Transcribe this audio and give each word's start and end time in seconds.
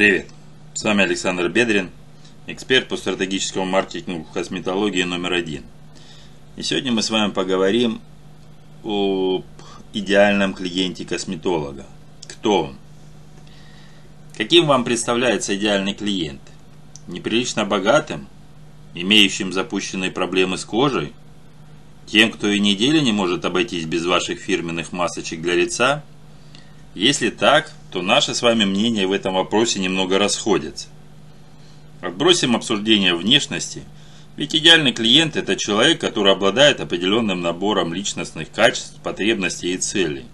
Привет! 0.00 0.28
С 0.72 0.82
вами 0.82 1.04
Александр 1.04 1.50
Бедрин, 1.50 1.90
эксперт 2.46 2.88
по 2.88 2.96
стратегическому 2.96 3.66
маркетингу 3.66 4.24
косметологии 4.32 5.02
номер 5.02 5.34
один. 5.34 5.64
И 6.56 6.62
сегодня 6.62 6.90
мы 6.90 7.02
с 7.02 7.10
вами 7.10 7.32
поговорим 7.32 8.00
об 8.82 9.44
идеальном 9.92 10.54
клиенте 10.54 11.04
косметолога. 11.04 11.84
Кто 12.26 12.62
он? 12.62 12.76
Каким 14.38 14.64
вам 14.68 14.84
представляется 14.84 15.54
идеальный 15.54 15.92
клиент? 15.92 16.40
Неприлично 17.06 17.66
богатым? 17.66 18.26
Имеющим 18.94 19.52
запущенные 19.52 20.10
проблемы 20.10 20.56
с 20.56 20.64
кожей? 20.64 21.12
Тем, 22.06 22.30
кто 22.30 22.48
и 22.48 22.58
недели 22.58 23.00
не 23.00 23.12
может 23.12 23.44
обойтись 23.44 23.84
без 23.84 24.06
ваших 24.06 24.38
фирменных 24.38 24.92
масочек 24.92 25.42
для 25.42 25.56
лица? 25.56 26.02
Если 26.94 27.30
так, 27.30 27.72
то 27.90 28.02
наши 28.02 28.34
с 28.34 28.42
вами 28.42 28.64
мнения 28.64 29.06
в 29.06 29.12
этом 29.12 29.34
вопросе 29.34 29.78
немного 29.78 30.18
расходятся. 30.18 30.88
Отбросим 32.00 32.56
обсуждение 32.56 33.14
внешности, 33.14 33.82
ведь 34.36 34.54
идеальный 34.54 34.92
клиент– 34.92 35.36
это 35.36 35.56
человек, 35.56 36.00
который 36.00 36.32
обладает 36.32 36.80
определенным 36.80 37.42
набором 37.42 37.92
личностных 37.92 38.50
качеств, 38.50 39.00
потребностей 39.02 39.74
и 39.74 39.78
целей. 39.78 40.24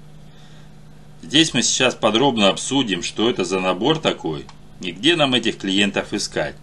Здесь 1.22 1.54
мы 1.54 1.62
сейчас 1.62 1.94
подробно 1.94 2.48
обсудим, 2.48 3.02
что 3.02 3.28
это 3.28 3.44
за 3.44 3.58
набор 3.58 3.98
такой 3.98 4.44
и 4.80 4.92
где 4.92 5.16
нам 5.16 5.34
этих 5.34 5.58
клиентов 5.58 6.12
искать. 6.12 6.54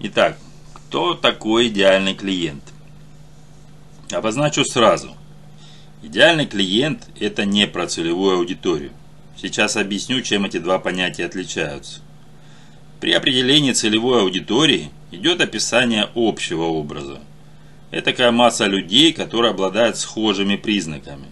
Итак, 0.00 0.38
кто 0.74 1.14
такой 1.14 1.68
идеальный 1.68 2.14
клиент? 2.14 2.64
Обозначу 4.10 4.64
сразу. 4.64 5.16
Идеальный 6.02 6.46
клиент– 6.46 7.08
это 7.20 7.44
не 7.44 7.66
про 7.66 7.86
целевую 7.86 8.38
аудиторию. 8.38 8.92
Сейчас 9.36 9.76
объясню, 9.76 10.22
чем 10.22 10.46
эти 10.46 10.58
два 10.58 10.78
понятия 10.78 11.26
отличаются. 11.26 12.00
При 13.00 13.12
определении 13.12 13.72
целевой 13.72 14.22
аудитории 14.22 14.90
идет 15.10 15.42
описание 15.42 16.08
общего 16.14 16.64
образа. 16.64 17.20
Это 17.90 18.12
такая 18.12 18.30
масса 18.30 18.64
людей, 18.64 19.12
которые 19.12 19.50
обладают 19.50 19.98
схожими 19.98 20.56
признаками. 20.56 21.26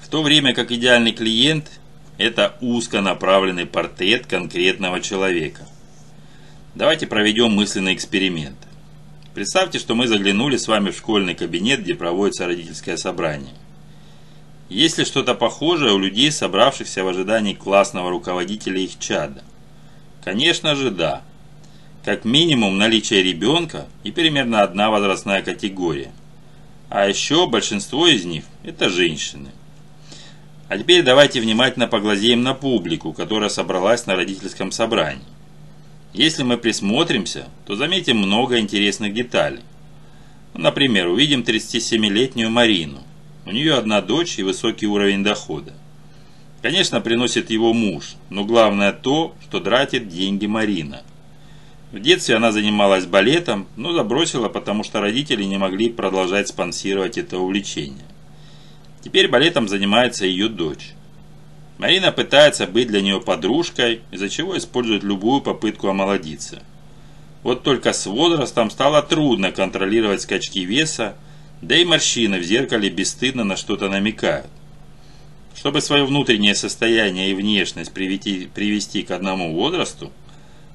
В 0.00 0.08
то 0.08 0.22
время 0.22 0.52
как 0.52 0.70
идеальный 0.70 1.12
клиент– 1.12 1.80
это 2.18 2.56
узконаправленный 2.60 3.64
портрет 3.64 4.26
конкретного 4.26 5.00
человека. 5.00 5.66
Давайте 6.74 7.06
проведем 7.06 7.52
мысленный 7.52 7.94
эксперимент. 7.94 8.58
Представьте, 9.34 9.78
что 9.78 9.94
мы 9.94 10.08
заглянули 10.08 10.58
с 10.58 10.68
вами 10.68 10.90
в 10.90 10.96
школьный 10.96 11.34
кабинет, 11.34 11.80
где 11.80 11.94
проводится 11.94 12.46
родительское 12.46 12.98
собрание. 12.98 13.54
Есть 14.68 14.98
ли 14.98 15.06
что-то 15.06 15.34
похожее 15.34 15.92
у 15.92 15.98
людей, 15.98 16.30
собравшихся 16.30 17.02
в 17.02 17.08
ожидании 17.08 17.54
классного 17.54 18.10
руководителя 18.10 18.78
их 18.78 18.98
чада? 18.98 19.42
Конечно 20.22 20.74
же, 20.74 20.90
да. 20.90 21.22
Как 22.04 22.26
минимум 22.26 22.76
наличие 22.76 23.22
ребенка 23.22 23.86
и 24.04 24.10
примерно 24.10 24.62
одна 24.62 24.90
возрастная 24.90 25.42
категория. 25.42 26.12
А 26.90 27.08
еще 27.08 27.46
большинство 27.46 28.06
из 28.06 28.26
них– 28.26 28.44
это 28.64 28.90
женщины. 28.90 29.48
А 30.68 30.76
теперь 30.76 31.02
давайте 31.02 31.40
внимательно 31.40 31.86
поглазеем 31.86 32.42
на 32.42 32.52
публику, 32.52 33.14
которая 33.14 33.48
собралась 33.48 34.04
на 34.06 34.14
родительском 34.14 34.72
собрании. 34.72 35.24
Если 36.12 36.42
мы 36.42 36.58
присмотримся, 36.58 37.48
то 37.66 37.74
заметим 37.76 38.18
много 38.18 38.58
интересных 38.58 39.14
деталей. 39.14 39.60
Например, 40.54 41.08
увидим 41.08 41.40
37-летнюю 41.40 42.50
Марину– 42.50 43.02
у 43.44 43.50
нее 43.50 43.74
одна 43.74 44.00
дочь 44.00 44.38
и 44.38 44.44
высокий 44.44 44.86
уровень 44.86 45.24
дохода. 45.24 45.72
Конечно, 46.62 47.00
приносит 47.00 47.50
его 47.50 47.72
муж, 47.72 48.14
но 48.30 48.44
главное 48.44 48.92
то, 48.92 49.34
что 49.42 49.58
тратит 49.58 50.08
деньги 50.08 50.46
Марина. 50.46 51.02
В 51.90 51.98
детстве 51.98 52.36
она 52.36 52.52
занималась 52.52 53.04
балетом, 53.04 53.66
но 53.76 53.92
забросила, 53.92 54.48
потому 54.48 54.84
что 54.84 55.00
родители 55.00 55.42
не 55.42 55.58
могли 55.58 55.90
продолжать 55.90 56.48
спонсировать 56.48 57.18
это 57.18 57.38
увлечение. 57.38 58.04
Теперь 59.02 59.26
балетом 59.26 59.66
занимается 59.66 60.24
ее 60.24 60.48
дочь. 60.48 60.92
Марина 61.82 62.12
пытается 62.12 62.68
быть 62.68 62.86
для 62.86 63.00
нее 63.02 63.20
подружкой, 63.20 64.02
из-за 64.12 64.28
чего 64.28 64.56
использует 64.56 65.02
любую 65.02 65.40
попытку 65.40 65.88
омолодиться. 65.88 66.62
Вот 67.42 67.64
только 67.64 67.92
с 67.92 68.06
возрастом 68.06 68.70
стало 68.70 69.02
трудно 69.02 69.50
контролировать 69.50 70.22
скачки 70.22 70.60
веса, 70.60 71.16
да 71.60 71.76
и 71.76 71.84
морщины 71.84 72.38
в 72.38 72.44
зеркале 72.44 72.88
бесстыдно 72.88 73.42
на 73.42 73.56
что-то 73.56 73.88
намекают. 73.88 74.46
Чтобы 75.56 75.80
свое 75.80 76.04
внутреннее 76.04 76.54
состояние 76.54 77.32
и 77.32 77.34
внешность 77.34 77.92
привести, 77.92 78.48
привести 78.54 79.02
к 79.02 79.10
одному 79.10 79.52
возрасту, 79.52 80.12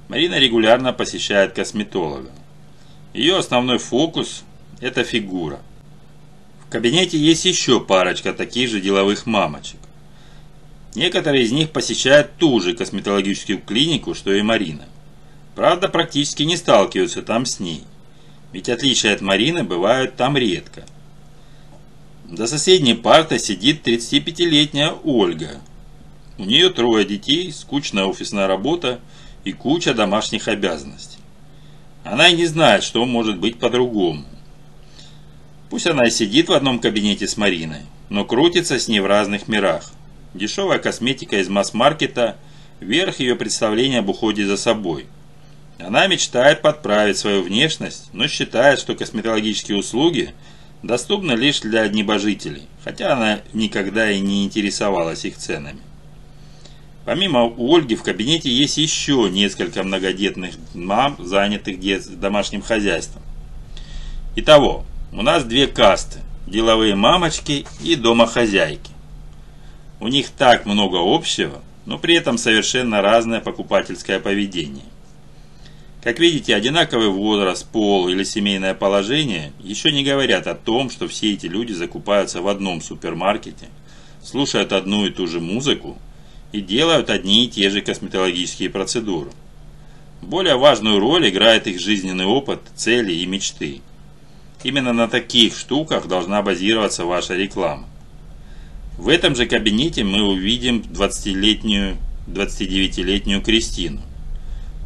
Марина 0.10 0.38
регулярно 0.38 0.92
посещает 0.92 1.54
косметолога. 1.54 2.32
Ее 3.14 3.38
основной 3.38 3.78
фокус– 3.78 4.44
это 4.82 5.06
фигура. 5.06 5.62
В 6.66 6.70
кабинете 6.70 7.18
есть 7.18 7.46
еще 7.46 7.80
парочка 7.80 8.34
таких 8.34 8.70
же 8.70 8.82
деловых 8.82 9.26
мамочек. 9.26 9.80
Некоторые 10.96 11.44
из 11.44 11.52
них 11.52 11.72
посещают 11.72 12.38
ту 12.38 12.60
же 12.60 12.74
косметологическую 12.74 13.60
клинику, 13.62 14.14
что 14.14 14.34
и 14.34 14.42
Марина. 14.42 14.86
Правда, 15.56 15.90
практически 15.90 16.44
не 16.44 16.58
сталкиваются 16.58 17.22
там 17.22 17.46
с 17.46 17.60
ней– 17.60 17.84
ведь 18.54 18.70
отличия 18.70 19.14
от 19.14 19.22
Марины 19.22 19.64
бывают 19.64 20.16
там 20.16 20.38
редко. 20.38 20.84
За 22.32 22.48
соседней 22.48 22.94
партой 22.94 23.40
сидит 23.40 23.88
35-летняя 23.88 24.96
Ольга. 25.04 25.62
У 26.38 26.46
нее 26.46 26.70
трое 26.70 27.06
детей, 27.06 27.52
скучная 27.52 28.06
офисная 28.06 28.48
работа 28.48 29.00
и 29.44 29.52
куча 29.52 29.94
домашних 29.94 30.48
обязанностей. 30.48 31.20
Она 32.04 32.30
и 32.30 32.36
не 32.36 32.46
знает, 32.46 32.84
что 32.84 33.06
может 33.06 33.38
быть 33.38 33.60
по-другому. 33.60 34.26
Пусть 35.70 35.88
она 35.88 36.08
и 36.08 36.12
сидит 36.12 36.48
в 36.48 36.54
одном 36.54 36.80
кабинете 36.80 37.28
с 37.28 37.38
Мариной, 37.38 37.82
но 38.10 38.24
крутится 38.24 38.80
с 38.80 38.88
ней 38.88 39.02
в 39.02 39.06
разных 39.06 39.48
мирах. 39.48 39.92
Дешевая 40.38 40.80
косметика 40.80 41.40
из 41.40 41.50
масс-маркета– 41.50 42.38
верх 42.80 43.20
ее 43.20 43.36
представления 43.36 44.00
об 44.00 44.10
уходе 44.10 44.46
за 44.46 44.56
собой– 44.56 45.06
она 45.80 46.08
мечтает 46.08 46.62
подправить 46.62 47.18
свою 47.18 47.44
внешность, 47.44 48.10
но 48.12 48.28
считает, 48.28 48.80
что 48.80 48.96
косметологические 48.96 49.78
услуги 49.78 50.34
доступны 50.82 51.34
лишь 51.34 51.60
для 51.60 51.88
небожителей, 51.88 52.64
хотя 52.84 53.14
она 53.14 53.42
никогда 53.54 54.10
и 54.12 54.20
не 54.20 54.44
интересовалась 54.44 55.26
их 55.26 55.38
ценами. 55.38 55.80
Помимо 57.06 57.54
Ольги 57.58 57.96
в 57.96 58.04
кабинете 58.04 58.50
есть 58.50 58.78
еще 58.78 59.30
несколько 59.32 59.84
многодетных 59.84 60.56
мам, 60.74 61.16
занятых 61.20 61.78
домашним 62.20 62.62
хозяйством. 62.62 63.22
Итого, 64.36 64.84
у 65.14 65.22
нас 65.22 65.44
две 65.44 65.68
касты– 65.68 66.20
деловые 66.48 66.96
мамочки 66.96 67.66
и 67.82 67.96
домохозяйки. 67.96 68.92
У 70.00 70.08
них 70.10 70.30
так 70.30 70.66
много 70.66 70.98
общего, 71.02 71.62
но 71.86 71.98
при 71.98 72.16
этом 72.16 72.38
совершенно 72.38 73.02
разное 73.02 73.40
покупательское 73.40 74.20
поведение. 74.20 74.86
Как 76.04 76.20
видите, 76.20 76.56
одинаковый 76.56 77.10
возраст, 77.10 77.68
пол 77.68 78.08
или 78.08 78.24
семейное 78.24 78.76
положение 78.76 79.54
еще 79.60 79.92
не 79.92 80.04
говорят 80.04 80.46
о 80.46 80.54
том, 80.54 80.92
что 80.92 81.08
все 81.08 81.34
эти 81.34 81.48
люди 81.48 81.74
закупаются 81.74 82.42
в 82.42 82.48
одном 82.48 82.82
супермаркете, 82.82 83.70
слушают 84.24 84.72
одну 84.72 85.08
и 85.08 85.10
ту 85.10 85.26
же 85.26 85.40
музыку 85.40 85.98
и 86.52 86.62
делают 86.62 87.10
одни 87.10 87.46
и 87.46 87.50
те 87.50 87.70
же 87.70 87.82
косметологические 87.82 88.70
процедуры. 88.70 89.32
Более 90.22 90.58
важную 90.58 91.00
роль 91.00 91.28
играет 91.30 91.68
их 91.68 91.80
жизненный 91.80 92.26
опыт, 92.26 92.62
цели 92.76 93.14
и 93.14 93.26
мечты. 93.26 93.82
Именно 94.64 94.94
на 94.94 95.08
таких 95.08 95.58
штуках 95.58 96.08
должна 96.08 96.42
базироваться 96.42 97.06
ваша 97.06 97.36
реклама. 97.36 97.88
В 98.98 99.10
этом 99.10 99.36
же 99.36 99.46
кабинете 99.46 100.04
мы 100.04 100.24
увидим 100.24 100.80
20-летнюю, 100.82 101.98
29-летнюю 102.28 103.44
Кристину. 103.44 104.02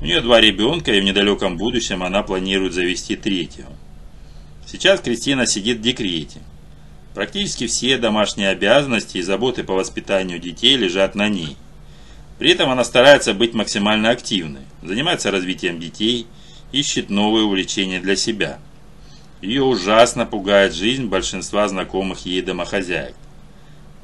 У 0.02 0.06
нее 0.06 0.20
два 0.20 0.42
ребенка, 0.42 0.92
и 0.92 1.00
в 1.00 1.04
недалеком 1.04 1.58
будущем 1.58 2.04
она 2.04 2.22
планирует 2.22 2.74
завести 2.74 3.16
третьего. 3.16 3.70
Сейчас 4.68 5.00
Кристина 5.00 5.46
сидит 5.46 5.78
в 5.78 5.82
декрете. 5.82 6.40
Практически 7.14 7.68
все 7.68 7.98
домашние 7.98 8.50
обязанности 8.50 9.18
и 9.18 9.22
заботы 9.22 9.64
по 9.64 9.76
воспитанию 9.76 10.40
детей 10.40 10.76
лежат 10.76 11.16
на 11.16 11.30
ней. 11.30 11.56
При 12.38 12.52
этом 12.52 12.70
она 12.70 12.84
старается 12.84 13.34
быть 13.34 13.54
максимально 13.54 14.10
активной, 14.10 14.62
занимается 14.82 15.32
развитием 15.32 15.80
детей, 15.80 16.28
ищет 16.74 17.10
новые 17.10 17.46
увлечения 17.46 18.02
для 18.02 18.18
себя. 18.18 18.60
Ее 19.42 19.64
ужасно 19.64 20.26
пугает 20.26 20.74
жизнь 20.74 21.06
большинства 21.06 21.68
знакомых 21.68 22.26
ей 22.26 22.42
домохозяек. 22.42 23.16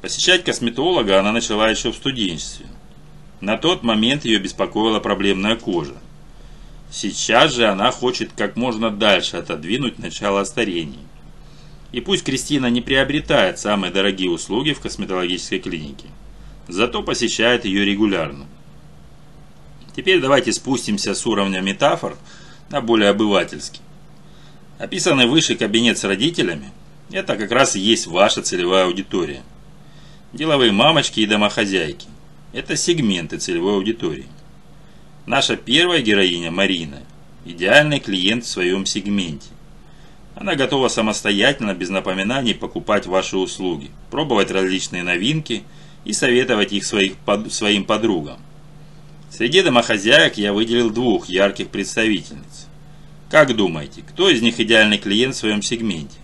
Посещать 0.00 0.44
косметолога 0.44 1.18
она 1.18 1.32
начала 1.32 1.68
еще 1.68 1.90
в 1.90 1.96
студенчестве. 1.96 2.66
На 3.40 3.56
тот 3.56 3.82
момент 3.82 4.24
ее 4.24 4.38
беспокоила 4.38 5.00
проблемная 5.00 5.56
кожа. 5.56 5.94
Сейчас 6.90 7.52
же 7.52 7.66
она 7.66 7.90
хочет 7.90 8.30
как 8.36 8.56
можно 8.56 8.90
дальше 8.90 9.36
отодвинуть 9.36 9.98
начало 9.98 10.44
старения. 10.44 11.04
И 11.90 12.00
пусть 12.00 12.24
Кристина 12.24 12.66
не 12.66 12.80
приобретает 12.80 13.58
самые 13.58 13.92
дорогие 13.92 14.30
услуги 14.30 14.72
в 14.72 14.80
косметологической 14.80 15.58
клинике, 15.58 16.06
зато 16.68 17.02
посещает 17.02 17.64
ее 17.64 17.84
регулярно. 17.84 18.46
Теперь 19.96 20.20
давайте 20.20 20.52
спустимся 20.52 21.14
с 21.14 21.26
уровня 21.26 21.60
метафор 21.60 22.16
на 22.70 22.80
более 22.80 23.10
обывательский. 23.10 23.80
Описанный 24.78 25.26
выше 25.26 25.56
кабинет 25.56 25.98
с 25.98 26.04
родителями– 26.04 26.70
это 27.10 27.36
как 27.36 27.50
раз 27.50 27.74
и 27.74 27.80
есть 27.80 28.06
ваша 28.06 28.42
целевая 28.42 28.84
аудитория. 28.84 29.42
Деловые 30.34 30.72
мамочки 30.72 31.20
и 31.20 31.26
домохозяйки– 31.26 32.06
это 32.52 32.76
сегменты 32.76 33.38
целевой 33.38 33.76
аудитории. 33.76 34.26
Наша 35.24 35.56
первая 35.56 36.02
героиня 36.02 36.50
Марина– 36.50 37.00
идеальный 37.46 37.98
клиент 37.98 38.44
в 38.44 38.48
своем 38.48 38.84
сегменте. 38.84 39.48
Она 40.34 40.54
готова 40.54 40.88
самостоятельно, 40.88 41.72
без 41.72 41.88
напоминаний, 41.88 42.54
покупать 42.54 43.06
ваши 43.06 43.38
услуги, 43.38 43.90
пробовать 44.10 44.50
различные 44.50 45.02
новинки 45.02 45.62
и 46.04 46.12
советовать 46.12 46.74
их 46.74 46.84
своих, 46.84 47.16
под, 47.16 47.50
своим 47.50 47.84
подругам. 47.84 48.38
Среди 49.30 49.62
домохозяек 49.62 50.36
я 50.36 50.52
выделил 50.52 50.90
двух 50.90 51.30
ярких 51.30 51.68
представительниц. 51.68 52.66
Как 53.30 53.56
думаете, 53.56 54.02
кто 54.02 54.28
из 54.28 54.42
них 54.42 54.60
идеальный 54.60 54.98
клиент 54.98 55.34
в 55.34 55.38
своем 55.38 55.62
сегменте? 55.62 56.18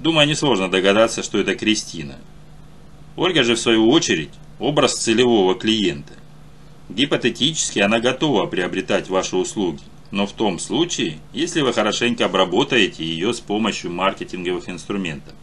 Думаю, 0.00 0.28
несложно 0.28 0.70
догадаться, 0.70 1.22
что 1.22 1.38
это 1.38 1.54
Кристина. 1.54 2.16
Ольга 3.16 3.42
же, 3.42 3.54
в 3.54 3.60
свою 3.60 3.88
очередь, 3.90 4.30
образ 4.58 4.96
целевого 4.98 5.54
клиента. 5.54 6.12
Гипотетически 6.90 7.78
она 7.78 7.98
готова 7.98 8.46
приобретать 8.46 9.08
ваши 9.08 9.36
услуги, 9.36 9.82
но 10.10 10.26
в 10.26 10.32
том 10.32 10.58
случае, 10.58 11.18
если 11.32 11.62
вы 11.62 11.72
хорошенько 11.72 12.26
обработаете 12.26 13.04
ее 13.04 13.32
с 13.32 13.40
помощью 13.40 13.90
маркетинговых 13.90 14.68
инструментов. 14.68 15.34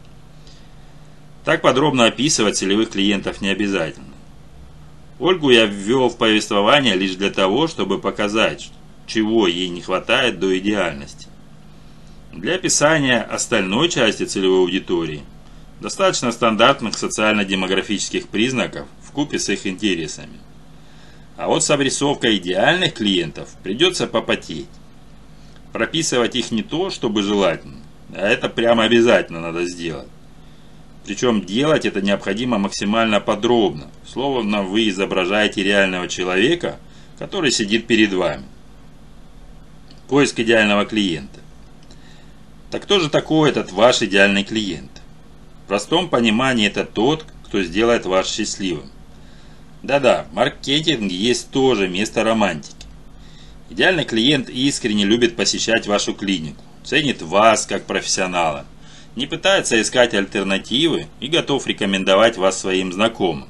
Так 1.44 1.62
подробно 1.62 2.06
описывать 2.06 2.58
целевых 2.58 2.92
клиентов 2.92 3.42
не 3.42 3.50
обязательно. 3.50 4.14
Ольгу 5.20 5.50
я 5.50 5.66
ввел 5.66 6.10
в 6.10 6.18
повествование 6.18 6.96
лишь 6.96 7.16
для 7.16 7.32
того, 7.32 7.68
чтобы 7.68 8.00
показать, 8.00 8.72
чего 9.08 9.48
ей 9.48 9.70
не 9.70 9.82
хватает 9.82 10.40
до 10.40 10.58
идеальности. 10.58 11.28
Для 12.32 12.56
описания 12.56 13.22
остальной 13.22 13.90
части 13.90 14.24
целевой 14.24 14.60
аудитории 14.60 15.24
достаточно 15.84 16.32
стандартных 16.32 16.98
социально-демографических 16.98 18.30
признаков 18.30 18.88
в 19.04 19.12
купе 19.12 19.38
с 19.38 19.50
их 19.50 19.68
интересами. 19.68 20.40
А 21.36 21.48
вот 21.48 21.62
с 21.62 21.70
обрисовкой 21.70 22.38
идеальных 22.38 22.94
клиентов 22.94 23.50
придется 23.64 24.08
попотеть. 24.08 24.70
Прописывать 25.74 26.38
их 26.38 26.52
не 26.52 26.64
то, 26.64 26.90
чтобы 26.90 27.22
желательно, 27.22 27.82
а 28.16 28.22
это 28.22 28.48
прямо 28.48 28.86
обязательно 28.86 29.42
надо 29.42 29.66
сделать. 29.66 30.08
Причем 31.06 31.46
делать 31.46 31.86
это 31.86 32.02
необходимо 32.02 32.58
максимально 32.58 33.20
подробно, 33.20 33.88
словно 34.08 34.64
вы 34.64 34.88
изображаете 34.88 35.64
реального 35.64 36.08
человека, 36.08 36.80
который 37.20 37.52
сидит 37.52 37.88
перед 37.88 38.14
вами. 38.14 38.46
Поиск 40.08 40.40
идеального 40.40 40.86
клиента. 40.86 41.42
Так 42.72 42.84
кто 42.84 43.02
же 43.02 43.10
такой 43.10 43.50
этот 43.50 43.74
ваш 43.74 44.02
идеальный 44.02 44.46
клиент? 44.46 45.03
В 45.64 45.68
простом 45.68 46.10
понимании 46.10 46.68
это 46.68 46.84
тот, 46.84 47.26
кто 47.46 47.62
сделает 47.64 48.06
вас 48.06 48.30
счастливым. 48.30 48.92
Да-да, 49.82 50.28
маркетинг 50.34 51.12
есть 51.12 51.52
тоже 51.52 51.88
место 51.88 52.24
романтики. 52.24 52.76
Идеальный 53.70 54.06
клиент 54.06 54.50
искренне 54.50 55.06
любит 55.06 55.36
посещать 55.36 55.88
вашу 55.88 56.14
клинику, 56.14 56.62
ценит 56.84 57.22
вас 57.22 57.66
как 57.66 57.86
профессионала, 57.86 58.66
не 59.16 59.26
пытается 59.26 59.82
искать 59.82 60.14
альтернативы 60.14 61.08
и 61.20 61.28
готов 61.28 61.66
рекомендовать 61.66 62.38
вас 62.38 62.60
своим 62.60 62.92
знакомым. 62.92 63.48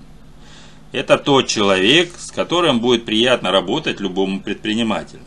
Это 0.92 1.18
тот 1.18 1.48
человек, 1.48 2.12
с 2.18 2.32
которым 2.32 2.80
будет 2.80 3.06
приятно 3.06 3.52
работать 3.52 4.00
любому 4.00 4.40
предпринимателю. 4.40 5.24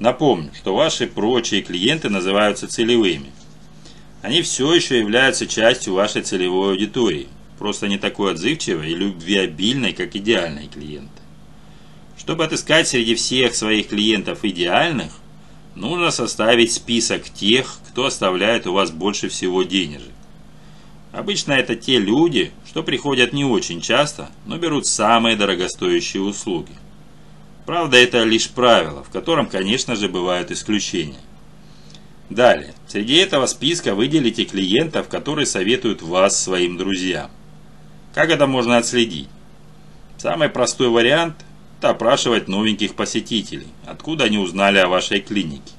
Напомню, 0.00 0.50
что 0.54 0.74
ваши 0.74 1.06
прочие 1.06 1.62
клиенты 1.62 2.10
называются 2.10 2.66
целевыми. 2.66 3.30
Они 4.24 4.40
все 4.40 4.72
еще 4.72 4.98
являются 4.98 5.46
частью 5.46 5.92
вашей 5.92 6.22
целевой 6.22 6.70
аудитории, 6.70 7.28
просто 7.58 7.88
не 7.88 7.98
такой 7.98 8.32
отзывчивой 8.32 8.90
и 8.90 8.94
любвеобильной, 8.94 9.92
как 9.92 10.16
идеальные 10.16 10.68
клиенты. 10.68 11.20
Чтобы 12.16 12.44
отыскать 12.46 12.88
среди 12.88 13.16
всех 13.16 13.54
своих 13.54 13.88
клиентов 13.88 14.38
идеальных, 14.42 15.12
нужно 15.74 16.10
составить 16.10 16.72
список 16.72 17.24
тех, 17.24 17.78
кто 17.90 18.06
оставляет 18.06 18.66
у 18.66 18.72
вас 18.72 18.90
больше 18.90 19.28
всего 19.28 19.62
денежек. 19.62 20.14
Обычно 21.12 21.52
это 21.52 21.76
те 21.76 21.98
люди, 21.98 22.50
что 22.66 22.82
приходят 22.82 23.34
не 23.34 23.44
очень 23.44 23.82
часто, 23.82 24.30
но 24.46 24.56
берут 24.56 24.86
самые 24.86 25.36
дорогостоящие 25.36 26.22
услуги. 26.22 26.72
Правда, 27.66 27.98
это 27.98 28.22
лишь 28.22 28.48
правило, 28.48 29.04
в 29.04 29.10
котором, 29.10 29.48
конечно 29.48 29.96
же, 29.96 30.08
бывают 30.08 30.50
исключения. 30.50 31.20
Далее, 32.30 32.74
среди 32.88 33.16
этого 33.16 33.46
списка 33.46 33.94
выделите 33.94 34.44
клиентов, 34.44 35.08
которые 35.08 35.46
советуют 35.46 36.02
вас 36.02 36.40
своим 36.40 36.78
друзьям. 36.78 37.30
Как 38.14 38.30
это 38.30 38.46
можно 38.46 38.78
отследить? 38.78 39.28
Самый 40.16 40.48
простой 40.48 40.88
вариант– 40.88 41.36
это 41.78 41.90
опрашивать 41.90 42.48
новеньких 42.48 42.94
посетителей, 42.94 43.66
откуда 43.84 44.24
они 44.24 44.38
узнали 44.38 44.78
о 44.78 44.88
вашей 44.88 45.20
клинике. 45.20 45.72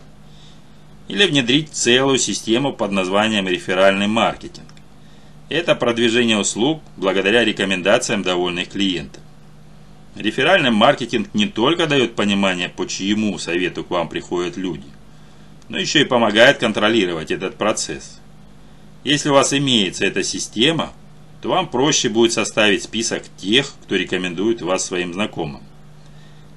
Или 1.07 1.25
внедрить 1.25 1.71
целую 1.71 2.19
систему 2.19 2.73
под 2.73 2.91
названием 2.91 3.47
реферальный 3.47 4.07
маркетинг. 4.07 4.67
Это 5.49 5.73
продвижение 5.73 6.37
услуг 6.37 6.81
благодаря 6.95 7.43
рекомендациям 7.43 8.21
довольных 8.21 8.69
клиентов. 8.69 9.23
Реферальный 10.15 10.71
маркетинг 10.71 11.29
не 11.33 11.47
только 11.47 11.87
дает 11.87 12.15
понимание, 12.15 12.69
по 12.69 12.87
чьему 12.87 13.37
совету 13.39 13.83
к 13.83 13.89
вам 13.89 14.09
приходят 14.09 14.57
люди, 14.57 14.85
но 15.69 15.79
еще 15.79 16.01
и 16.01 16.05
помогает 16.05 16.57
контролировать 16.57 17.31
этот 17.31 17.55
процесс. 17.55 18.19
Если 19.03 19.29
у 19.29 19.33
вас 19.33 19.53
имеется 19.53 20.05
эта 20.05 20.23
система, 20.23 20.93
то 21.41 21.49
вам 21.49 21.69
проще 21.69 22.09
будет 22.09 22.33
составить 22.33 22.83
список 22.83 23.23
тех, 23.37 23.71
кто 23.83 23.95
рекомендует 23.95 24.61
вас 24.61 24.85
своим 24.85 25.13
знакомым. 25.13 25.61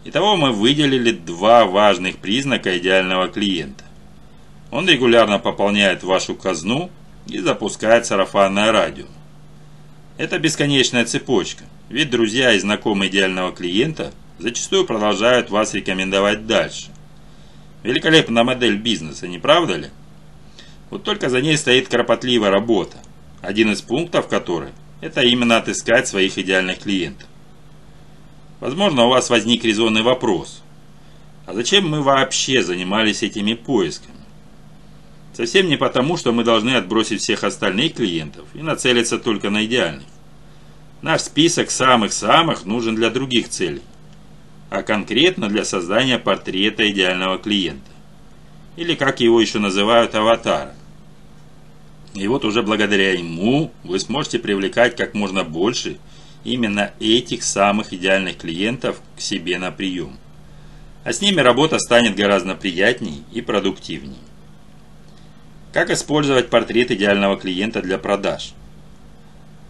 Итого 0.05 0.37
мы 0.37 0.53
выделили 0.53 1.11
два 1.11 1.67
важных 1.67 2.19
признака 2.19 2.79
идеального 2.79 3.29
клиента. 3.29 3.85
Он 4.71 4.89
регулярно 4.89 5.39
пополняет 5.39 6.03
вашу 6.03 6.35
казну 6.35 6.91
и 7.27 7.39
запускает 7.39 8.07
сарафанное 8.07 8.73
радио. 8.73 9.07
Это 10.17 10.39
бесконечная 10.39 11.05
цепочка– 11.05 11.65
ведь 11.89 12.11
друзья 12.11 12.53
и 12.53 12.59
знакомые 12.59 13.11
идеального 13.11 13.51
клиента 13.51 14.13
зачастую 14.39 14.85
продолжают 14.85 15.49
вас 15.49 15.73
рекомендовать 15.73 16.47
дальше. 16.47 16.89
Великолепная 17.83 18.45
модель 18.45 18.77
бизнеса, 18.77 19.29
не 19.29 19.39
правда 19.39 19.77
ли? 19.77 19.89
Вот 20.91 21.05
только 21.05 21.29
за 21.29 21.41
ней 21.41 21.57
стоит 21.57 21.89
кропотливая 21.89 22.51
работа, 22.51 22.97
один 23.41 23.73
из 23.73 23.83
пунктов 23.83 24.29
которой– 24.29 24.71
это 25.01 25.23
именно 25.23 25.59
отыскать 25.59 26.09
своих 26.09 26.39
идеальных 26.39 26.81
клиентов. 26.81 27.29
Возможно, 28.61 29.05
у 29.05 29.11
вас 29.11 29.31
возник 29.31 29.65
резонный 29.65 30.03
вопрос. 30.03 30.63
А 31.47 31.55
зачем 31.55 31.89
мы 31.89 32.03
вообще 32.03 32.63
занимались 32.63 33.23
этими 33.23 33.55
поисками? 33.55 34.17
Совсем 35.33 35.69
не 35.69 35.77
потому, 35.77 36.17
что 36.17 36.33
мы 36.33 36.43
должны 36.43 36.71
отбросить 36.71 37.23
всех 37.23 37.45
остальных 37.45 37.95
клиентов 37.95 38.47
и 38.55 38.59
нацелиться 38.61 39.19
только 39.19 39.51
на 39.51 39.65
идеальных. 39.65 40.07
Наш 41.01 41.21
список 41.21 41.71
самых-самых 41.71 42.65
нужен 42.65 42.97
для 42.97 43.09
других 43.09 43.49
целей, 43.49 43.83
а 44.71 44.83
конкретно 44.83 45.49
для 45.49 45.65
создания 45.65 46.19
портрета 46.19 46.89
идеального 46.91 47.39
клиента. 47.39 47.91
Или 48.77 48.95
как 48.95 49.21
его 49.21 49.41
еще 49.41 49.59
называют, 49.59 50.15
аватара. 50.15 50.75
И 52.15 52.27
вот 52.27 52.45
уже 52.45 52.63
благодаря 52.63 53.13
ему 53.13 53.73
вы 53.85 53.99
сможете 53.99 54.39
привлекать 54.39 54.97
как 54.97 55.15
можно 55.15 55.45
больше 55.45 55.99
именно 56.45 56.93
этих 57.01 57.43
самых 57.43 57.93
идеальных 57.93 58.39
клиентов 58.39 59.01
к 59.17 59.21
себе 59.21 59.59
на 59.59 59.71
прием. 59.71 60.19
А 61.05 61.13
с 61.13 61.21
ними 61.21 61.41
работа 61.41 61.79
станет 61.79 62.17
гораздо 62.17 62.55
приятней 62.55 63.25
и 63.33 63.41
продуктивней. 63.41 64.19
Как 65.73 65.91
использовать 65.91 66.51
портрет 66.51 66.91
идеального 66.91 67.37
клиента 67.37 67.83
для 67.83 67.99
продаж? 67.99 68.53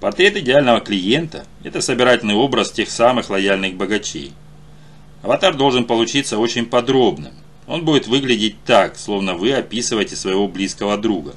Портрет 0.00 0.36
идеального 0.36 0.80
клиента– 0.80 1.44
это 1.64 1.80
собирательный 1.80 2.34
образ 2.34 2.70
тех 2.70 2.88
самых 2.88 3.30
лояльных 3.30 3.74
богачей. 3.74 4.32
Аватар 5.22 5.54
должен 5.54 5.84
получиться 5.84 6.38
очень 6.38 6.66
подробным. 6.66 7.32
Он 7.66 7.84
будет 7.84 8.06
выглядеть 8.06 8.56
так, 8.64 8.98
словно 8.98 9.34
вы 9.34 9.52
описываете 9.52 10.16
своего 10.16 10.48
близкого 10.48 10.96
друга. 10.96 11.34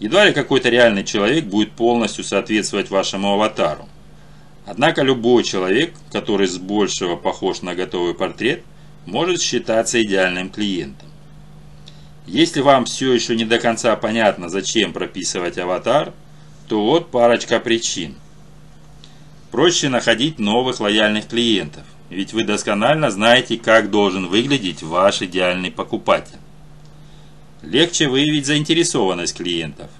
Едва 0.00 0.24
ли 0.24 0.32
какой-то 0.32 0.70
реальный 0.70 1.04
человек 1.04 1.44
будет 1.44 1.72
полностью 1.72 2.24
соответствовать 2.24 2.90
вашему 2.90 3.32
аватару. 3.32 3.88
Однако 4.66 5.02
любой 5.02 5.44
человек, 5.44 5.94
который 6.10 6.46
с 6.46 6.58
большего 6.58 7.16
похож 7.16 7.62
на 7.62 7.74
готовый 7.74 8.14
портрет, 8.14 8.62
может 9.06 9.40
считаться 9.40 10.02
идеальным 10.02 10.50
клиентом. 10.50 11.08
Если 12.26 12.60
вам 12.60 12.84
все 12.84 13.12
еще 13.12 13.36
не 13.36 13.44
до 13.44 13.58
конца 13.58 13.94
понятно, 13.96 14.48
зачем 14.48 14.92
прописывать 14.92 15.58
аватар– 15.58 16.12
то 16.70 16.84
вот 16.84 17.10
парочка 17.10 17.58
причин. 17.58 18.14
Проще 19.50 19.88
находить 19.88 20.38
новых 20.38 20.78
лояльных 20.78 21.26
клиентов, 21.26 21.82
ведь 22.10 22.32
вы 22.32 22.44
досконально 22.44 23.10
знаете, 23.10 23.56
как 23.56 23.90
должен 23.90 24.26
выглядеть 24.26 24.82
ваш 24.82 25.22
идеальный 25.22 25.70
покупатель. 25.70 26.38
Легче 27.62 28.08
выявить 28.08 28.46
заинтересованность 28.46 29.36
клиентов. 29.36 29.90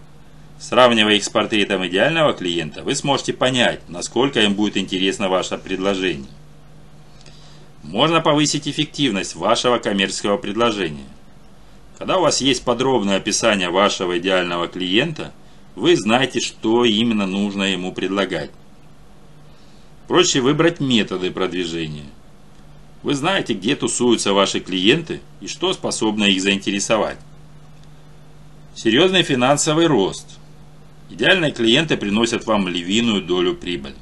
Сравнивая 0.59 1.15
их 1.15 1.25
с 1.25 1.29
портретом 1.29 1.87
идеального 1.87 2.35
клиента, 2.35 2.83
вы 2.83 2.95
сможете 2.95 3.33
понять, 3.33 3.81
насколько 3.89 4.41
им 4.41 4.55
будет 4.55 4.77
интересно 4.77 5.29
ваше 5.29 5.57
предложение. 5.57 6.29
Можно 7.83 8.21
повысить 8.21 8.69
эффективность 8.69 9.37
вашего 9.37 9.79
коммерческого 9.79 10.37
предложения. 10.37 11.07
Когда 11.97 12.19
у 12.19 12.23
вас 12.23 12.41
есть 12.41 12.65
подробное 12.65 13.17
описание 13.17 13.71
вашего 13.71 14.19
идеального 14.19 14.69
клиента, 14.69 15.33
вы 15.77 15.97
знаете, 15.97 16.41
что 16.41 16.85
именно 16.85 17.27
нужно 17.27 17.63
ему 17.63 17.93
предлагать. 17.93 18.51
Проще 20.11 20.41
выбрать 20.41 20.81
методы 20.81 21.31
продвижения. 21.31 22.07
Вы 23.05 23.15
знаете, 23.15 23.55
где 23.55 23.77
тусуются 23.77 24.33
ваши 24.33 24.59
клиенты 24.59 25.21
и 25.41 25.47
что 25.47 25.73
способно 25.73 26.25
их 26.25 26.43
заинтересовать. 26.43 27.19
Серьезный 28.75 29.23
финансовый 29.23 29.87
рост. 29.87 30.27
Идеальные 31.11 31.53
клиенты 31.53 31.97
приносят 31.97 32.45
вам 32.45 32.67
львиную 32.67 33.23
долю 33.23 33.55
прибыли. 33.55 33.95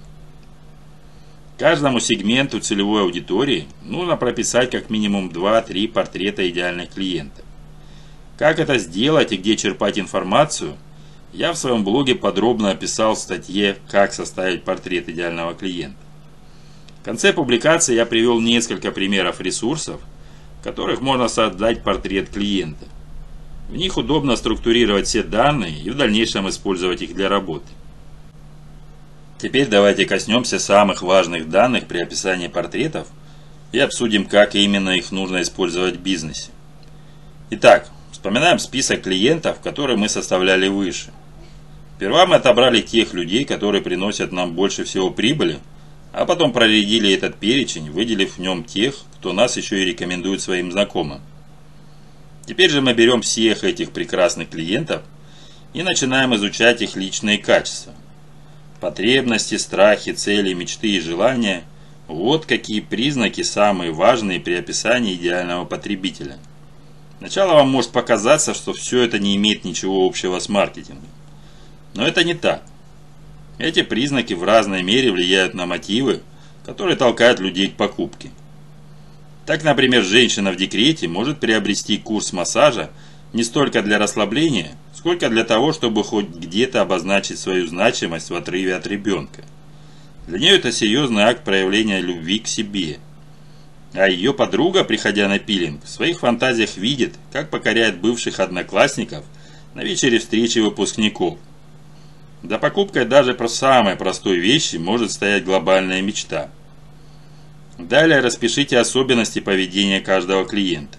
Каждому 1.59 2.00
сегменту 2.00 2.59
целевой 2.61 3.03
аудитории 3.03 3.69
нужно 3.83 4.17
прописать 4.17 4.71
как 4.71 4.88
минимум 4.88 5.29
2-3 5.29 5.88
портрета 5.88 6.49
идеальных 6.49 6.88
клиентов. 6.88 7.45
Как 8.38 8.59
это 8.59 8.79
сделать 8.79 9.33
и 9.33 9.37
где 9.37 9.59
черпать 9.59 9.99
информацию, 9.99 10.79
я 11.33 11.53
в 11.53 11.59
своем 11.59 11.85
блоге 11.85 12.15
подробно 12.15 12.71
описал 12.71 13.15
в 13.15 13.19
статье 13.19 13.77
«Как 13.91 14.13
составить 14.13 14.65
портрет 14.65 15.09
идеального 15.09 15.55
клиента». 15.55 15.99
В 17.01 17.05
конце 17.05 17.33
публикации 17.33 17.95
я 17.95 18.07
привел 18.07 18.41
несколько 18.41 18.91
примеров 18.91 19.41
ресурсов, 19.41 20.01
в 20.61 20.65
которых 20.65 21.01
можно 21.01 21.29
создать 21.29 21.83
портрет 21.83 22.31
клиента. 22.31 22.87
В 23.69 23.77
них 23.77 23.97
удобно 23.97 24.37
структурировать 24.37 25.07
все 25.07 25.23
данные 25.23 25.79
и 25.79 25.91
в 25.91 25.97
дальнейшем 25.97 26.49
использовать 26.49 27.03
их 27.03 27.15
для 27.15 27.29
работы. 27.29 27.67
Теперь 29.39 29.69
давайте 29.69 30.05
коснемся 30.05 30.59
самых 30.59 31.03
важных 31.03 31.49
данных 31.49 31.87
при 31.87 31.99
описании 31.99 32.49
портретов 32.49 33.07
и 33.71 33.79
обсудим, 33.79 34.25
как 34.25 34.55
именно 34.55 34.91
их 34.91 35.13
нужно 35.13 35.43
использовать 35.43 35.97
в 35.97 36.01
бизнесе. 36.01 36.51
Итак, 37.51 37.89
вспоминаем 38.19 38.59
список 38.59 39.03
клиентов, 39.03 39.61
которые 39.61 39.97
мы 39.97 40.09
составляли 40.09 40.69
выше. 40.69 41.13
Сперва 41.97 42.27
мы 42.27 42.37
отобрали 42.37 42.81
тех 42.81 43.15
людей, 43.15 43.45
которые 43.45 43.83
приносят 43.83 44.33
нам 44.33 44.55
больше 44.55 44.85
всего 44.85 45.11
прибыли, 45.11 45.59
а 46.13 46.27
потом 46.27 46.53
проредили 46.53 47.13
этот 47.13 47.37
перечень, 47.37 47.91
выделив 47.91 48.35
в 48.35 48.39
нем 48.41 48.65
тех, 48.65 48.95
кто 49.15 49.33
нас 49.33 49.57
еще 49.57 49.83
и 49.83 49.85
рекомендует 49.85 50.41
своим 50.41 50.71
знакомым. 50.73 51.21
Теперь 52.47 52.71
же 52.71 52.81
мы 52.81 52.93
берем 52.93 53.23
всех 53.23 53.65
этих 53.65 53.93
прекрасных 53.93 54.51
клиентов 54.51 55.03
и 55.73 55.83
начинаем 55.83 56.35
изучать 56.35 56.83
их 56.83 56.97
личные 56.97 57.39
качества– 57.39 57.95
Потребности, 58.81 59.57
страхи, 59.57 60.13
цели, 60.13 60.53
мечты 60.53 60.89
и 60.89 61.01
желания– 61.01 61.65
вот 62.07 62.47
какие 62.47 62.81
признаки 62.81 63.43
самые 63.43 63.91
важные 63.91 64.41
при 64.41 64.55
описании 64.55 65.15
идеального 65.15 65.65
потребителя. 65.65 66.39
Сначала 67.19 67.55
вам 67.55 67.69
может 67.69 67.91
показаться, 67.91 68.55
что 68.55 68.73
все 68.73 69.03
это 69.03 69.19
не 69.19 69.37
имеет 69.37 69.65
ничего 69.65 70.07
общего 70.07 70.39
с 70.39 70.49
маркетингом. 70.49 71.09
Но 71.95 72.07
это 72.07 72.23
не 72.23 72.35
так. 72.35 72.63
Эти 73.59 73.83
признаки 73.83 74.35
в 74.35 74.45
разной 74.45 74.83
мере 74.83 75.11
влияют 75.11 75.55
на 75.55 75.67
мотивы, 75.67 76.23
которые 76.65 76.97
толкают 76.97 77.41
людей 77.41 77.69
к 77.69 77.77
покупке. 77.77 78.31
Так, 79.47 79.65
например, 79.65 80.05
женщина 80.05 80.53
в 80.53 80.57
декрете 80.57 81.09
может 81.09 81.41
приобрести 81.41 81.97
курс 81.99 82.33
массажа 82.33 82.91
не 83.33 83.43
столько 83.43 83.83
для 83.83 83.99
расслабления, 83.99 84.77
сколько 84.95 85.29
для 85.29 85.43
того, 85.43 85.73
чтобы 85.73 86.05
хоть 86.05 86.29
где-то 86.29 86.83
обозначить 86.83 87.39
свою 87.39 87.67
значимость 87.67 88.31
в 88.31 88.35
отрыве 88.35 88.77
от 88.77 88.87
ребенка. 88.87 89.43
Для 90.27 90.39
нее 90.39 90.57
это 90.57 90.71
серьезный 90.71 91.23
акт 91.23 91.45
проявления 91.45 92.01
любви 92.01 92.39
к 92.39 92.47
себе. 92.47 92.99
А 93.99 94.09
ее 94.09 94.33
подруга, 94.33 94.85
приходя 94.85 95.26
на 95.26 95.40
пилинг, 95.40 95.83
в 95.83 95.88
своих 95.88 96.21
фантазиях 96.21 96.76
видит, 96.76 97.17
как 97.33 97.50
покоряет 97.50 97.99
бывших 98.00 98.38
одноклассников 98.38 99.25
на 99.75 99.83
вечере 99.83 100.21
встречи 100.21 100.61
выпускников. 100.61 101.37
За 102.45 102.59
покупкой 102.59 103.07
даже 103.07 103.35
про 103.35 103.49
самой 103.49 103.97
простой 103.97 104.37
вещи 104.37 104.76
может 104.76 105.11
стоять 105.11 105.45
глобальная 105.45 106.00
мечта. 106.00 106.49
Далее 107.76 108.21
распишите 108.21 108.78
особенности 108.78 109.40
поведения 109.40 110.00
каждого 110.00 110.47
клиента. 110.47 110.97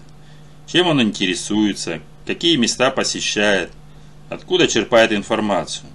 Чем 0.66 0.88
он 0.88 1.00
интересуется, 1.00 2.00
какие 2.26 2.56
места 2.56 2.90
посещает, 2.90 3.70
откуда 4.28 4.68
черпает 4.68 5.12
информацию. 5.12 5.88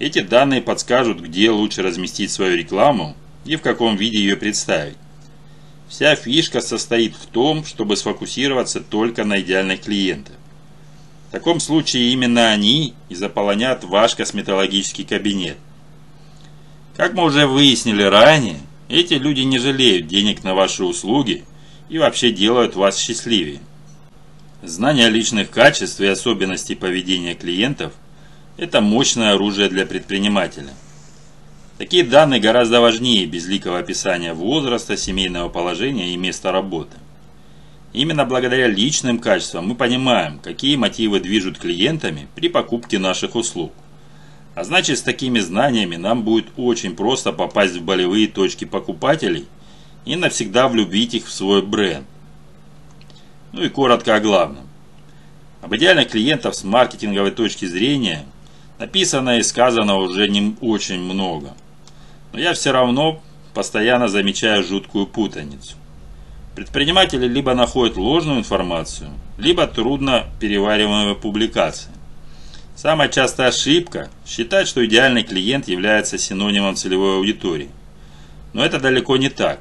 Эти 0.00 0.20
данные 0.20 0.62
подскажут, 0.62 1.20
где 1.20 1.50
лучше 1.50 1.82
разместить 1.82 2.32
свою 2.32 2.56
рекламу 2.56 3.14
и 3.44 3.54
в 3.54 3.62
каком 3.62 3.96
виде 3.96 4.18
ее 4.18 4.36
представить. 4.36 4.96
Вся 5.88 6.14
фишка 6.16 6.60
состоит 6.60 7.14
в 7.16 7.26
том, 7.26 7.64
чтобы 7.64 7.96
сфокусироваться 7.96 8.80
только 8.80 9.24
на 9.24 9.40
идеальных 9.40 9.82
клиентах. 9.82 10.34
В 11.28 11.32
таком 11.32 11.60
случае 11.60 12.12
именно 12.12 12.50
они 12.50 12.94
и 13.08 13.14
заполонят 13.14 13.84
ваш 13.84 14.14
косметологический 14.14 15.04
кабинет. 15.04 15.56
Как 16.96 17.14
мы 17.14 17.24
уже 17.24 17.46
выяснили 17.46 18.02
ранее, 18.02 18.60
эти 18.88 19.14
люди 19.14 19.40
не 19.42 19.58
жалеют 19.58 20.08
денег 20.08 20.44
на 20.44 20.54
ваши 20.54 20.84
услуги 20.84 21.44
и 21.88 21.98
вообще 21.98 22.32
делают 22.32 22.76
вас 22.76 22.98
счастливее. 22.98 23.60
Знание 24.62 25.08
личных 25.08 25.50
качеств 25.50 26.00
и 26.00 26.06
особенностей 26.06 26.74
поведения 26.74 27.34
клиентов– 27.34 27.92
это 28.56 28.80
мощное 28.80 29.34
оружие 29.34 29.68
для 29.68 29.86
предпринимателя. 29.86 30.74
Такие 31.78 32.02
данные 32.02 32.40
гораздо 32.40 32.80
важнее 32.80 33.24
безликого 33.24 33.78
описания 33.78 34.34
возраста, 34.34 34.96
семейного 34.96 35.48
положения 35.48 36.12
и 36.12 36.16
места 36.16 36.50
работы. 36.50 36.96
Именно 37.92 38.24
благодаря 38.24 38.66
личным 38.66 39.20
качествам 39.20 39.68
мы 39.68 39.76
понимаем, 39.76 40.40
какие 40.40 40.74
мотивы 40.74 41.20
движут 41.20 41.56
клиентами 41.56 42.26
при 42.34 42.48
покупке 42.48 42.98
наших 42.98 43.36
услуг. 43.36 43.72
А 44.56 44.64
значит, 44.64 44.98
с 44.98 45.02
такими 45.02 45.38
знаниями 45.38 45.94
нам 45.94 46.24
будет 46.24 46.46
очень 46.56 46.96
просто 46.96 47.32
попасть 47.32 47.76
в 47.76 47.84
болевые 47.84 48.26
точки 48.26 48.64
покупателей 48.64 49.46
и 50.04 50.16
навсегда 50.16 50.66
влюбить 50.66 51.14
их 51.14 51.26
в 51.28 51.32
свой 51.32 51.62
бренд. 51.62 52.08
Ну 53.52 53.62
и 53.62 53.68
коротко 53.68 54.16
о 54.16 54.20
главном. 54.20 54.66
Об 55.62 55.76
идеальных 55.76 56.08
клиентах 56.08 56.56
с 56.56 56.64
маркетинговой 56.64 57.30
точки 57.30 57.66
зрения 57.66 58.24
написано 58.80 59.38
и 59.38 59.44
сказано 59.44 59.98
уже 59.98 60.28
не 60.28 60.56
очень 60.60 61.00
много. 61.00 61.54
Но 62.32 62.38
я 62.38 62.54
все 62.54 62.72
равно 62.72 63.22
постоянно 63.54 64.08
замечаю 64.08 64.62
жуткую 64.62 65.06
путаницу. 65.06 65.76
Предприниматели 66.54 67.26
либо 67.26 67.54
находят 67.54 67.96
ложную 67.96 68.38
информацию, 68.38 69.10
либо 69.38 69.66
трудно 69.66 70.26
перевариваемые 70.40 71.14
публикации. 71.14 71.90
Самая 72.74 73.08
частая 73.08 73.48
ошибка– 73.48 74.08
считать, 74.26 74.68
что 74.68 74.84
идеальный 74.84 75.24
клиент 75.24 75.68
является 75.68 76.18
синонимом 76.18 76.76
целевой 76.76 77.16
аудитории. 77.16 77.70
Но 78.52 78.64
это 78.64 78.78
далеко 78.78 79.16
не 79.16 79.30
так. 79.30 79.60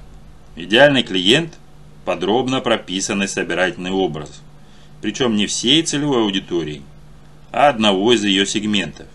Идеальный 0.56 1.04
клиент– 1.04 1.58
подробно 2.06 2.62
прописанный 2.62 3.28
собирательный 3.28 3.92
образ. 3.92 4.42
Причем 5.02 5.36
не 5.36 5.46
всей 5.46 5.84
целевой 5.84 6.22
аудитории, 6.22 6.82
а 7.52 7.70
одного 7.70 8.14
из 8.14 8.24
ее 8.24 8.46
сегментов. 8.46 9.08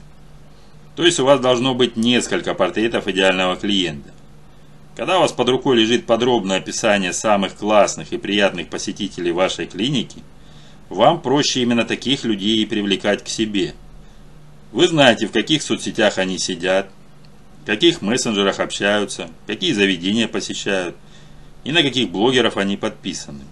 То 0.97 1.05
есть 1.05 1.21
у 1.21 1.25
вас 1.25 1.41
должно 1.41 1.75
быть 1.75 1.97
несколько 1.97 2.55
портретов 2.55 3.09
идеального 3.09 3.57
клиента. 3.57 4.11
Когда 4.95 5.19
у 5.19 5.21
вас 5.23 5.33
под 5.33 5.49
рукой 5.49 5.77
лежит 5.77 6.05
подробное 6.05 6.59
описание 6.59 7.13
самых 7.13 7.57
классных 7.57 8.13
и 8.13 8.19
приятных 8.19 8.69
посетителей 8.69 9.33
вашей 9.33 9.67
клиники, 9.67 10.23
вам 10.91 11.21
проще 11.21 11.63
именно 11.63 11.85
таких 11.85 12.25
людей 12.25 12.59
и 12.59 12.67
привлекать 12.67 13.25
к 13.25 13.29
себе. 13.29 13.75
Вы 14.71 14.87
знаете, 14.89 15.27
в 15.27 15.33
каких 15.33 15.63
соцсетях 15.63 16.19
они 16.19 16.37
сидят, 16.39 16.91
в 17.63 17.67
каких 17.67 18.03
мессенджерах 18.03 18.61
общаются, 18.61 19.31
какие 19.47 19.73
заведения 19.73 20.29
посещают– 20.29 20.97
и 21.65 21.73
на 21.73 21.83
каких 21.83 22.11
блогеров 22.11 22.57
они 22.57 22.77
подписаны. 22.77 23.45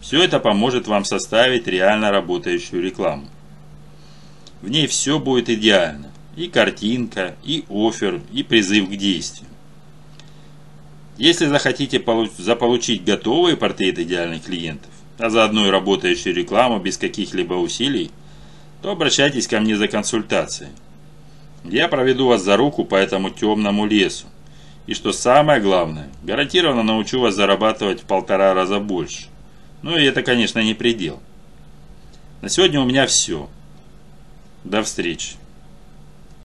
Все 0.00 0.22
это 0.22 0.40
поможет 0.40 0.86
вам 0.86 1.04
составить 1.04 1.66
реально 1.66 2.10
работающую 2.10 2.82
рекламу. 2.82 3.28
В 4.62 4.68
ней 4.68 4.86
все 4.86 5.18
будет 5.18 5.48
идеально. 5.48 6.09
И 6.40 6.48
картинка, 6.48 7.36
и 7.44 7.66
офер, 7.68 8.22
и 8.32 8.42
призыв 8.42 8.88
к 8.88 8.92
действию. 8.92 9.46
Если 11.18 11.44
захотите 11.44 12.02
заполучить 12.38 13.04
готовые 13.04 13.58
портреты 13.58 14.04
идеальных 14.04 14.44
клиентов, 14.44 14.90
а 15.18 15.28
заодно 15.28 15.66
и 15.66 15.70
работающую 15.70 16.34
рекламу 16.34 16.80
без 16.80 16.96
каких-либо 16.96 17.52
усилий, 17.52 18.10
то 18.80 18.90
обращайтесь 18.90 19.48
ко 19.48 19.60
мне 19.60 19.76
за 19.76 19.86
консультацией. 19.86 20.70
Я 21.62 21.88
проведу 21.88 22.28
вас 22.28 22.42
за 22.42 22.56
руку 22.56 22.86
по 22.86 22.94
этому 22.94 23.28
темному 23.28 23.84
лесу 23.84 24.26
И 24.86 24.94
что 24.94 25.12
самое 25.12 25.60
главное, 25.60 26.08
гарантированно 26.22 26.82
научу 26.82 27.20
вас 27.20 27.34
зарабатывать 27.34 28.00
в 28.00 28.04
полтора 28.04 28.54
раза 28.54 28.80
больше. 28.80 29.26
Ну 29.82 29.94
и 29.94 30.04
это, 30.04 30.22
конечно, 30.22 30.60
не 30.60 30.72
предел. 30.72 31.20
На 32.40 32.48
сегодня 32.48 32.80
у 32.80 32.86
меня 32.86 33.06
все. 33.06 33.50
До 34.64 34.82
встречи. 34.82 35.39